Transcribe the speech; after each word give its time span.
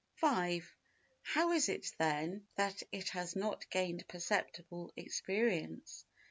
5. 0.15 0.75
How 1.21 1.51
is 1.51 1.69
it, 1.69 1.91
then, 1.99 2.47
that 2.55 2.81
it 2.91 3.09
has 3.09 3.35
not 3.35 3.69
gained 3.69 4.07
perceptible 4.07 4.91
experience? 4.97 6.07